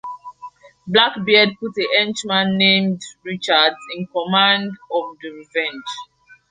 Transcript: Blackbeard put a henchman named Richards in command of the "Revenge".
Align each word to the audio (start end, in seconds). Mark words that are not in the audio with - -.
Blackbeard 0.87 1.49
put 1.59 1.77
a 1.77 1.87
henchman 1.95 2.57
named 2.57 3.03
Richards 3.23 3.75
in 3.95 4.07
command 4.07 4.69
of 4.91 5.15
the 5.21 5.29
"Revenge". 5.29 5.83